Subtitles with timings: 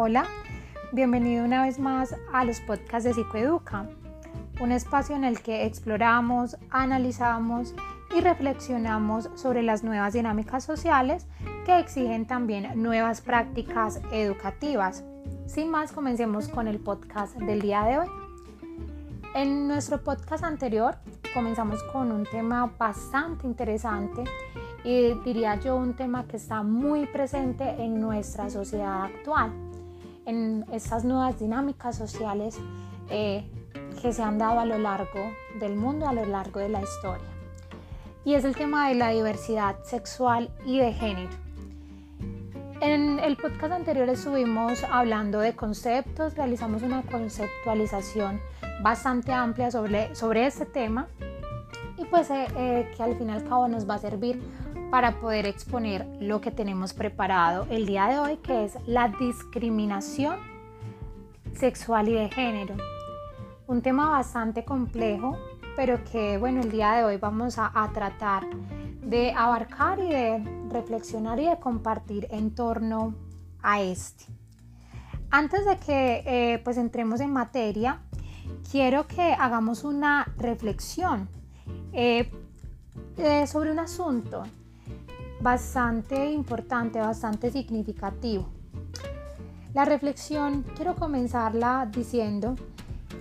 [0.00, 0.26] Hola,
[0.92, 3.88] bienvenido una vez más a los podcasts de Psicoeduca,
[4.60, 7.74] un espacio en el que exploramos, analizamos
[8.16, 11.26] y reflexionamos sobre las nuevas dinámicas sociales
[11.66, 15.02] que exigen también nuevas prácticas educativas.
[15.46, 18.08] Sin más, comencemos con el podcast del día de hoy.
[19.34, 20.94] En nuestro podcast anterior
[21.34, 24.22] comenzamos con un tema bastante interesante
[24.84, 29.67] y diría yo un tema que está muy presente en nuestra sociedad actual,
[30.28, 32.58] en estas nuevas dinámicas sociales
[33.08, 33.50] eh,
[34.00, 37.26] que se han dado a lo largo del mundo, a lo largo de la historia.
[38.26, 41.30] Y es el tema de la diversidad sexual y de género.
[42.82, 48.38] En el podcast anterior estuvimos hablando de conceptos, realizamos una conceptualización
[48.82, 51.08] bastante amplia sobre, sobre este tema
[51.96, 54.40] y pues eh, eh, que al fin y al cabo nos va a servir
[54.90, 60.38] para poder exponer lo que tenemos preparado el día de hoy, que es la discriminación
[61.54, 62.74] sexual y de género.
[63.66, 65.36] Un tema bastante complejo,
[65.76, 68.46] pero que bueno, el día de hoy vamos a, tratar
[69.02, 73.14] de abarcar y de reflexionar y de compartir en torno
[73.62, 74.24] a este.
[75.30, 78.00] Antes de que eh, pues entremos en materia,
[78.70, 81.28] quiero que hagamos una reflexión
[81.92, 82.30] eh,
[83.18, 84.44] eh, sobre un asunto
[85.40, 88.48] bastante importante, bastante significativo.
[89.74, 92.56] La reflexión quiero comenzarla diciendo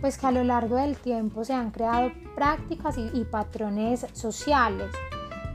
[0.00, 4.90] pues que a lo largo del tiempo se han creado prácticas y, y patrones sociales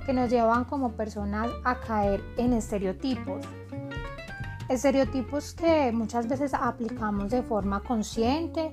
[0.06, 3.46] que nos llevan como personas a caer en estereotipos.
[4.68, 8.72] Estereotipos que muchas veces aplicamos de forma consciente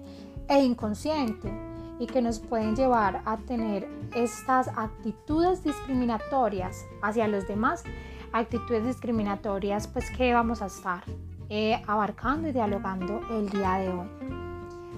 [0.48, 1.67] e inconsciente
[1.98, 7.84] y que nos pueden llevar a tener estas actitudes discriminatorias hacia los demás,
[8.32, 11.02] actitudes discriminatorias pues que vamos a estar
[11.48, 14.08] eh, abarcando y dialogando el día de hoy.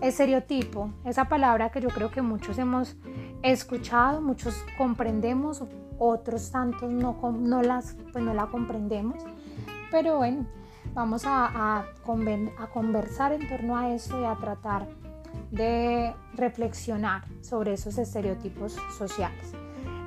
[0.00, 2.96] Estereotipo, esa palabra que yo creo que muchos hemos
[3.42, 5.62] escuchado, muchos comprendemos,
[5.98, 9.22] otros tantos no, no, las, pues no la comprendemos,
[9.90, 10.46] pero bueno,
[10.94, 14.88] vamos a, a, a conversar en torno a eso y a tratar
[15.50, 19.52] de reflexionar sobre esos estereotipos sociales.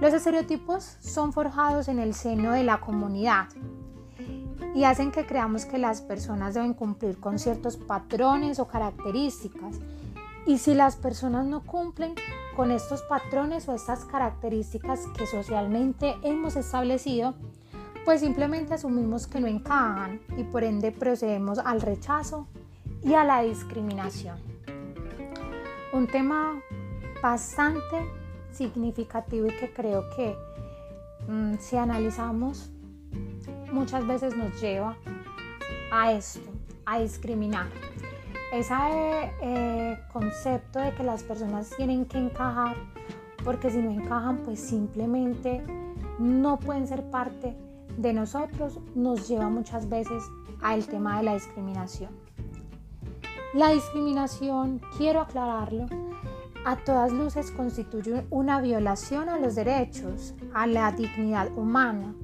[0.02, 3.48] Los estereotipos son forjados en el seno de la comunidad
[4.76, 9.80] y hacen que creamos que las personas deben cumplir con ciertos patrones o características.
[10.46, 12.16] Y si las personas no cumplen
[12.56, 17.36] con estos patrones o estas características que socialmente hemos establecido,
[18.04, 22.48] pues simplemente asumimos que no encajan y por ende procedemos al rechazo
[23.04, 24.53] y a la discriminación
[25.94, 26.60] un tema
[27.22, 28.12] bastante
[28.52, 30.36] significativo y que creo que
[31.28, 32.72] mm, si analizamos
[33.72, 34.98] muchas veces nos lleva
[35.92, 36.52] a esto,
[36.86, 37.68] a discriminar.
[38.52, 38.74] Ese
[39.42, 42.76] eh, concepto de que las personas tienen que encajar
[43.44, 45.64] porque si no encajan pues simplemente
[46.20, 47.56] no pueden ser parte
[47.98, 50.24] de nosotros nos lleva muchas veces
[50.62, 52.23] al tema de la discriminación.
[53.54, 55.86] La discriminación, quiero aclararlo,
[56.66, 62.16] a todas luces constituye una violación a los derechos, a la dignidad humana,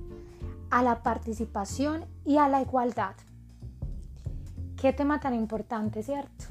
[0.72, 3.14] a la participación y a la igualdad.
[4.76, 6.46] Qué tema tan importante, ¿cierto?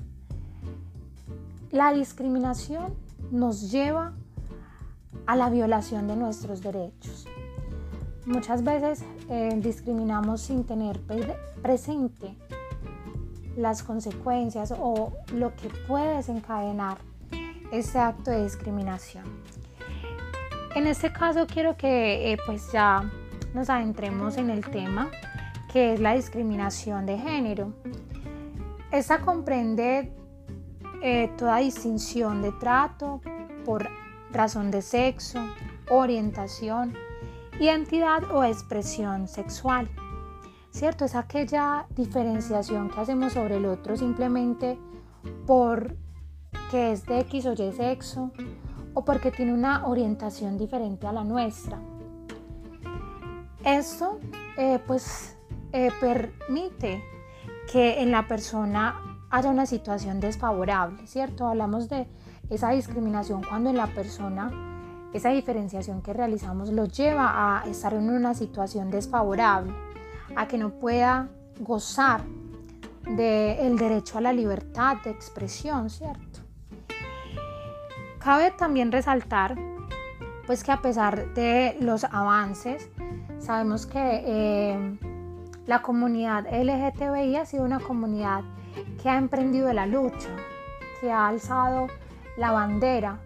[1.73, 2.95] La discriminación
[3.33, 4.13] nos lleva
[5.27, 7.27] a la violación de nuestros derechos.
[8.27, 11.01] Muchas veces eh, discriminamos sin tener
[11.63, 12.37] presente
[13.59, 16.99] las consecuencias o lo que puede desencadenar
[17.73, 19.25] este acto de discriminación.
[20.75, 23.11] En este caso quiero que eh, pues ya
[23.55, 25.11] nos adentremos en el tema
[25.73, 27.73] que es la discriminación de género.
[28.93, 30.13] Esta comprende
[31.03, 33.21] eh, toda distinción de trato
[33.65, 33.89] por
[34.31, 35.41] razón de sexo,
[35.91, 36.95] orientación,
[37.61, 39.89] identidad o expresión sexual.
[40.79, 41.05] ¿Cierto?
[41.05, 44.79] Es aquella diferenciación que hacemos sobre el otro simplemente
[45.45, 45.97] por
[46.71, 48.31] que es de X o Y sexo
[48.95, 51.81] o porque tiene una orientación diferente a la nuestra.
[53.65, 54.21] Esto
[54.57, 55.37] eh, pues
[55.73, 57.03] eh, permite
[57.73, 59.01] que en la persona
[59.31, 61.49] haya una situación desfavorable, ¿cierto?
[61.49, 62.07] Hablamos de
[62.51, 64.53] esa discriminación cuando en la persona
[65.13, 69.75] esa diferenciación que realizamos lo lleva a estar en una situación desfavorable
[70.39, 72.23] a que no pueda gozar
[73.05, 76.41] del derecho a la libertad de expresión, ¿cierto?
[78.21, 79.57] Cabe también resaltar
[80.47, 82.89] pues que a pesar de los avances,
[83.41, 84.99] sabemos que eh,
[85.67, 88.43] la comunidad LGTBI ha sido una comunidad
[89.03, 90.31] que ha emprendido la lucha,
[91.01, 91.89] que ha alzado
[92.37, 93.19] la bandera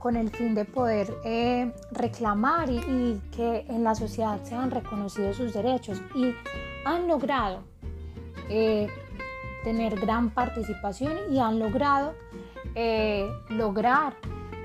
[0.00, 5.52] con el fin de poder eh, reclamar y, que en la sociedad sean reconocidos sus
[5.52, 6.34] derechos y
[6.86, 7.62] han logrado
[8.48, 8.88] eh,
[9.62, 12.14] tener gran participación y han logrado
[12.74, 14.14] eh, lograr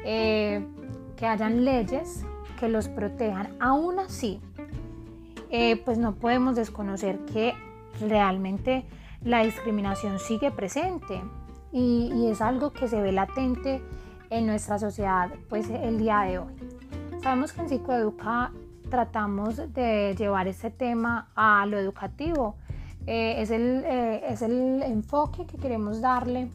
[0.04, 2.24] que hayan leyes
[2.60, 3.56] que los protejan.
[3.60, 4.40] Aún así,
[5.84, 7.56] pues no podemos desconocer que
[8.00, 8.86] realmente
[9.24, 11.20] la discriminación sigue presente
[11.72, 13.82] y, es algo que se ve latente
[14.30, 16.54] en nuestra sociedad pues el día de hoy.
[17.22, 18.52] Sabemos que en Psicoeduca
[18.90, 22.56] tratamos de llevar este tema a lo educativo.
[23.08, 26.50] Eh, es, el, eh, es el enfoque que queremos darle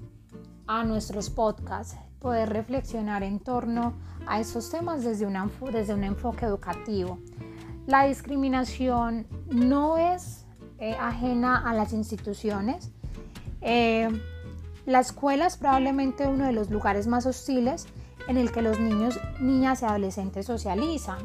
[0.67, 3.95] a nuestros podcasts, poder reflexionar en torno
[4.27, 7.19] a esos temas desde, una, desde un enfoque educativo.
[7.87, 10.47] La discriminación no es
[10.79, 12.93] eh, ajena a las instituciones.
[14.91, 17.87] La escuela es probablemente uno de los lugares más hostiles
[18.27, 21.19] en el que los niños, niñas y adolescentes socializan.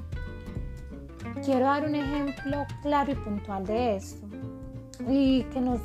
[1.44, 4.28] Quiero dar un ejemplo claro y puntual de esto
[5.10, 5.82] y que nos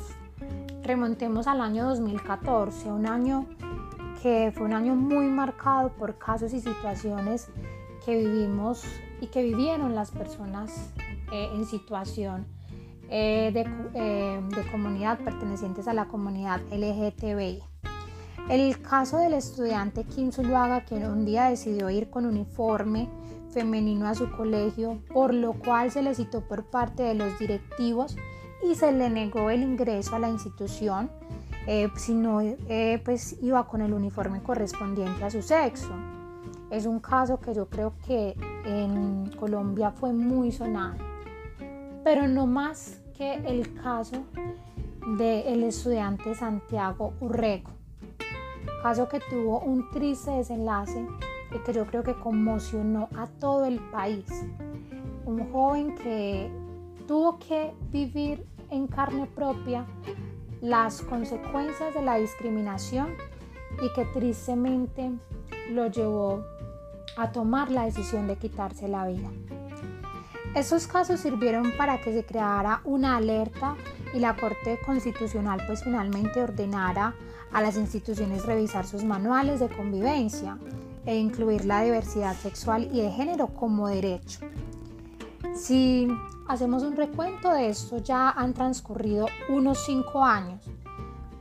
[0.83, 3.47] remontemos al año 2014, un año
[4.21, 7.47] que fue un año muy marcado por casos y situaciones
[8.05, 8.83] que vivimos
[9.21, 10.91] y que vivieron las personas
[11.33, 12.45] eh, en situación
[13.11, 17.61] eh, de, eh, de, comunidad pertenecientes a la comunidad LGTBI.
[18.49, 23.09] El caso del estudiante Kim Zuluaga que un día decidió ir con uniforme
[23.51, 28.15] femenino a su colegio, por lo cual se le citó por parte de los directivos
[28.63, 31.09] y se le negó el ingreso a la institución
[31.67, 35.91] eh, si no eh, pues iba con el uniforme correspondiente a su sexo.
[36.71, 38.35] Es un caso que yo creo que
[38.65, 40.95] en Colombia fue muy sonado,
[42.03, 44.23] pero no más el caso
[45.17, 47.81] del estudiante Santiago Urrego
[48.81, 51.05] caso que tuvo un triste desenlace
[51.53, 54.25] y que yo creo que conmocionó a todo el país.
[55.25, 56.51] Un joven que
[57.07, 59.85] tuvo que vivir en carne propia
[60.61, 63.09] las consecuencias de la discriminación
[63.81, 65.11] y que tristemente
[65.69, 66.43] lo llevó
[67.17, 69.29] a tomar la decisión de quitarse la vida.
[70.55, 73.77] Esos casos sirvieron para que se creara una alerta
[74.13, 77.15] y la Corte Constitucional pues finalmente ordenara
[77.53, 80.57] a las instituciones revisar sus manuales de convivencia
[81.05, 84.41] e incluir la diversidad sexual y de género como derecho.
[85.55, 86.09] Si
[86.49, 90.59] hacemos un recuento de esto, ya han transcurrido unos cinco años,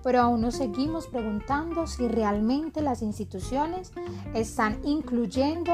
[0.04, 3.92] pero aún nos seguimos preguntando si realmente las instituciones
[4.34, 5.72] están incluyendo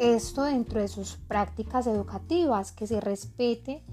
[0.00, 3.84] esto dentro de sus prácticas educativas, que se respete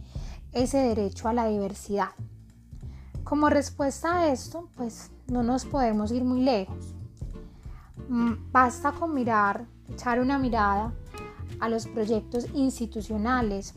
[0.53, 2.11] ese derecho a la diversidad.
[3.25, 6.95] Como respuesta a esto, pues no nos podemos ir muy lejos.
[8.07, 10.93] Mm, basta con mirar, echar una mirada
[11.59, 13.73] a los proyectos institucionales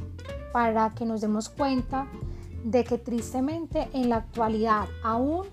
[0.53, 2.07] para que nos demos cuenta
[2.65, 5.47] de que tristemente en la actualidad, aún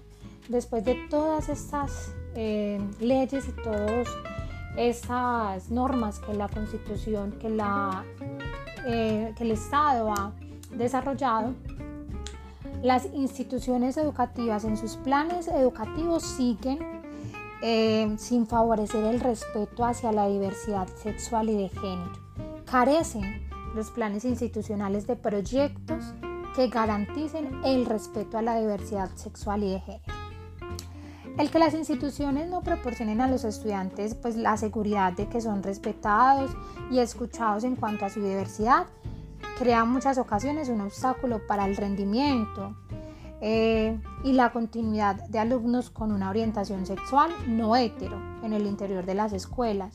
[0.47, 4.07] después de todas estas eh, leyes y todas
[4.77, 8.05] estas normas que la Constitución, que, la,
[8.85, 10.31] eh, que el Estado ha
[10.71, 11.53] desarrollado,
[12.83, 16.79] las instituciones educativas en sus planes educativos siguen
[17.63, 22.11] eh, sin favorecer el respeto hacia la diversidad sexual y de género.
[22.69, 26.03] Carecen los planes institucionales de proyectos
[26.55, 30.16] que garanticen el respeto a la diversidad sexual y de género.
[31.37, 35.61] El que las instituciones no proporcionen a los estudiantes pues, la seguridad de que son
[35.61, 36.51] respetados
[36.89, 38.87] y escuchados en cuanto a su diversidad
[39.59, 42.75] crea muchas ocasiones un obstáculo para el rendimiento
[43.39, 49.05] eh, y la continuidad de alumnos con una orientación sexual no hetero en el interior
[49.05, 49.93] de las escuelas.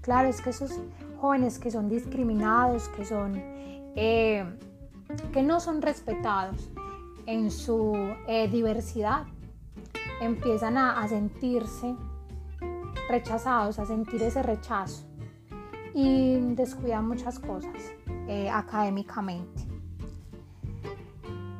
[0.00, 0.72] Claro, es que esos
[1.20, 3.34] jóvenes que son discriminados, que, son,
[3.94, 4.42] eh,
[5.32, 6.70] que no son respetados
[7.26, 7.92] en su
[8.26, 9.24] eh, diversidad,
[10.20, 11.94] empiezan a, sentirse
[13.08, 15.06] rechazados, a sentir ese rechazo
[15.94, 17.92] y descuidan muchas cosas.
[18.30, 19.62] Eh, académicamente.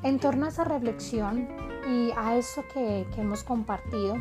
[0.03, 1.49] En torno a esa reflexión
[1.91, 4.17] y a eso que, que hemos compartido,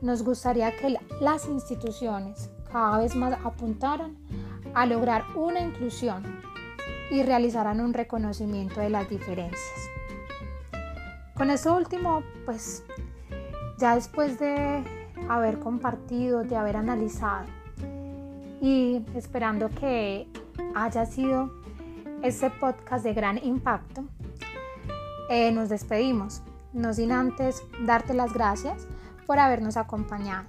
[0.00, 4.16] nos gustaría que las instituciones cada vez más apuntaran
[4.72, 6.40] a lograr una inclusión
[7.10, 9.90] y realizaran un reconocimiento de las diferencias.
[11.34, 12.82] Con eso último, pues
[13.78, 14.84] ya después de
[15.28, 17.46] haber compartido, de haber analizado
[18.60, 20.28] y esperando que
[20.74, 21.50] haya sido
[22.22, 24.04] este podcast de gran impacto,
[25.30, 26.42] eh, nos despedimos.
[26.74, 28.86] no sin antes darte las gracias
[29.26, 30.46] por habernos acompañado.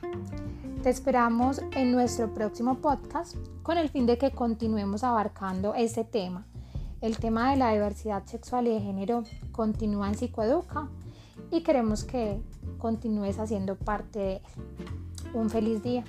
[0.83, 6.45] Te esperamos en nuestro próximo podcast con el fin de que continuemos abarcando este tema.
[7.01, 10.89] El tema de la diversidad sexual y de género continúa en Psicoeduca
[11.51, 12.41] y queremos que
[12.79, 14.41] continúes haciendo parte de.
[15.33, 16.03] Un feliz día.